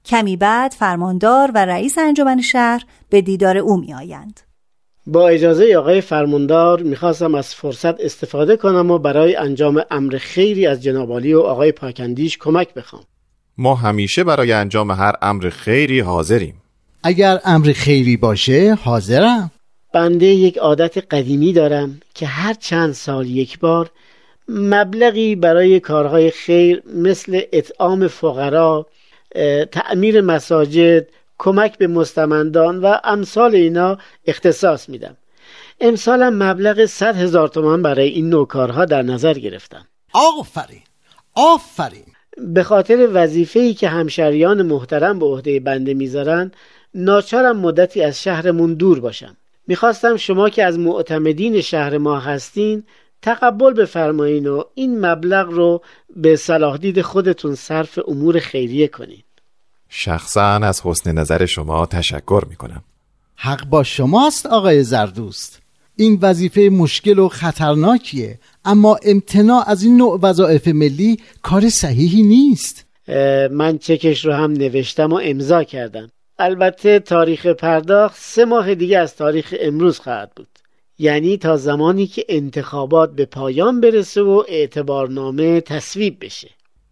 کمی 0.06 0.38
بعد 0.38 0.72
فرماندار 0.72 1.52
و 1.52 1.66
رئیس 1.66 1.98
انجمن 1.98 2.42
شهر 2.42 2.84
به 3.10 3.22
دیدار 3.22 3.58
او 3.58 3.78
می 3.78 3.94
آیند. 3.94 4.40
با 5.08 5.30
اجازه 5.30 5.76
آقای 5.78 6.02
فرماندار 6.02 6.82
می‌خواستم 6.82 7.36
از 7.36 7.56
فرصت 7.56 8.02
استفاده 8.02 8.58
کنم 8.58 8.92
و 8.92 8.98
برای 8.98 9.36
انجام 9.36 9.82
امر 9.92 10.18
خیری 10.18 10.68
از 10.68 10.84
جنابالی 10.84 11.34
و 11.34 11.40
آقای 11.40 11.72
پاکندیش 11.72 12.38
کمک 12.38 12.74
بخوام. 12.74 13.04
ما 13.58 13.76
همیشه 13.76 14.24
برای 14.24 14.52
انجام 14.52 14.92
هر 14.92 15.14
امر 15.22 15.50
خیری 15.50 16.00
حاضریم. 16.00 16.62
اگر 17.04 17.40
امر 17.46 17.72
خیری 17.72 18.18
باشه 18.18 18.78
حاضرم. 18.84 19.52
بنده 19.94 20.26
یک 20.26 20.58
عادت 20.58 20.98
قدیمی 21.14 21.54
دارم 21.54 22.00
که 22.16 22.26
هر 22.26 22.54
چند 22.54 22.94
سال 22.94 23.30
یک 23.30 23.60
بار 23.60 23.90
مبلغی 24.50 25.36
برای 25.36 25.80
کارهای 25.80 26.32
خیر 26.32 26.84
مثل 26.96 27.42
اطعام 27.52 28.08
فقرا 28.08 28.86
تعمیر 29.72 30.22
مساجد 30.22 31.08
کمک 31.38 31.78
به 31.78 31.88
مستمندان 31.88 32.82
و 32.82 32.96
امثال 33.04 33.56
اینا 33.56 33.98
اختصاص 34.26 34.90
میدم. 34.90 35.18
امسالم 35.80 36.44
مبلغ 36.44 36.86
100 36.86 37.16
هزار 37.16 37.48
تومان 37.48 37.82
برای 37.82 38.08
این 38.08 38.30
نوکارها 38.30 38.86
در 38.86 39.02
نظر 39.02 39.34
گرفتم. 39.34 39.88
آفرین. 40.14 40.82
آفرین. 41.36 42.06
به 42.38 42.64
خاطر 42.64 43.10
وظیفه‌ای 43.14 43.74
که 43.74 43.90
همشریان 43.90 44.62
محترم 44.62 45.20
به 45.20 45.26
عهده 45.26 45.60
بنده 45.60 45.94
می‌ذارن 45.94 46.52
ناچارم 46.94 47.58
مدتی 47.58 48.04
از 48.04 48.24
شهرمون 48.24 48.74
دور 48.74 49.00
باشم. 49.00 49.38
می‌خواستم 49.68 50.18
شما 50.18 50.50
که 50.50 50.64
از 50.64 50.80
معتمدین 50.80 51.62
شهر 51.62 51.98
ما 51.98 52.20
هستین 52.20 52.84
تقبل 53.22 53.74
بفرمایین 53.74 54.48
و 54.48 54.64
این 54.74 55.06
مبلغ 55.06 55.50
رو 55.50 55.82
به 56.16 56.36
صلاح 56.36 56.78
دید 56.78 57.02
خودتون 57.02 57.56
صرف 57.56 58.00
امور 58.08 58.40
خیریه 58.40 58.88
کنین. 58.88 59.24
شخصا 59.98 60.42
از 60.42 60.82
حسن 60.82 61.12
نظر 61.12 61.46
شما 61.46 61.86
تشکر 61.86 62.44
می 62.50 62.56
کنم 62.56 62.84
حق 63.36 63.66
با 63.66 63.84
شماست 63.84 64.46
آقای 64.46 64.84
زردوست. 64.84 65.62
این 65.96 66.20
وظیفه 66.22 66.62
مشکل 66.62 67.20
و 67.20 67.30
خطرناکیه 67.30 68.40
اما 68.66 68.98
امتناع 69.04 69.64
از 69.70 69.84
این 69.84 69.98
نوع 69.98 70.20
وظایف 70.22 70.68
ملی 70.68 71.18
کار 71.42 71.70
صحیحی 71.70 72.24
نیست. 72.24 72.86
من 73.52 73.78
چکش 73.78 74.26
رو 74.26 74.34
هم 74.34 74.52
نوشتم 74.52 75.14
و 75.14 75.20
امضا 75.24 75.64
کردم. 75.64 76.12
البته 76.40 77.00
تاریخ 77.00 77.46
پرداخت 77.46 78.18
سه 78.20 78.46
ماه 78.46 78.76
دیگه 78.76 79.00
از 79.00 79.16
تاریخ 79.16 79.56
امروز 79.60 80.00
خواهد 80.00 80.32
بود. 80.36 80.48
یعنی 81.00 81.38
تا 81.38 81.58
زمانی 81.58 82.08
که 82.08 82.26
انتخابات 82.30 83.16
به 83.16 83.26
پایان 83.26 83.82
برسه 83.82 84.22
و 84.22 84.44
اعتبارنامه 84.48 85.62
تصویب 85.62 86.26
بشه. 86.26 86.50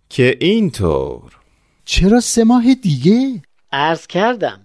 که 0.10 0.38
اینطور. 0.40 1.43
چرا 1.86 2.20
سه 2.20 2.44
ماه 2.44 2.74
دیگه؟ 2.74 3.42
عرض 3.72 4.08
کردم 4.08 4.60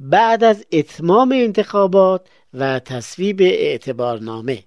بعد 0.00 0.44
از 0.44 0.64
اتمام 0.72 1.32
انتخابات 1.32 2.26
و 2.54 2.78
تصویب 2.78 3.40
اعتبارنامه 3.40 4.62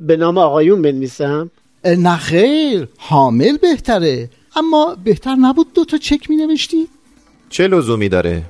به 0.00 0.16
نام 0.16 0.38
آقایون 0.38 0.82
بنویسم؟ 0.82 1.50
نه 1.84 2.16
خیر 2.16 2.88
حامل 2.98 3.56
بهتره 3.56 4.30
اما 4.56 4.96
بهتر 5.04 5.34
نبود 5.34 5.72
دو 5.72 5.84
تا 5.84 5.98
چک 5.98 6.30
می 6.30 6.36
نوشتی؟ 6.36 6.88
چه 7.50 7.68
لزومی 7.68 8.08
داره؟ 8.08 8.42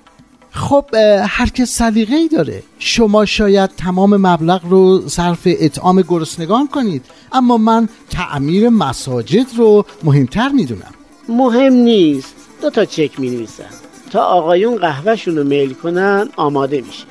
خب 0.50 0.84
هر 1.26 1.48
کس 1.48 1.70
سلیقه 1.70 2.14
ای 2.14 2.28
داره 2.28 2.62
شما 2.78 3.24
شاید 3.24 3.70
تمام 3.70 4.16
مبلغ 4.16 4.60
رو 4.70 5.08
صرف 5.08 5.40
اطعام 5.44 6.02
گرسنگان 6.02 6.68
کنید 6.68 7.04
اما 7.32 7.56
من 7.56 7.88
تعمیر 8.10 8.68
مساجد 8.68 9.46
رو 9.56 9.84
مهمتر 10.04 10.48
می‌دونم 10.48 10.94
مهم 11.28 11.72
نیست 11.72 12.39
دو 12.60 12.70
تا 12.70 12.84
چک 12.84 13.20
می 13.20 13.30
نویسن 13.30 13.70
تا 14.10 14.24
آقایون 14.24 14.76
قهوهشون 14.76 15.36
رو 15.36 15.44
میل 15.44 15.74
کنن 15.74 16.28
آماده 16.36 16.80
میشه 16.80 17.04